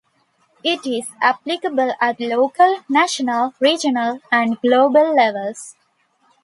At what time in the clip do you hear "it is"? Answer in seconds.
0.63-1.11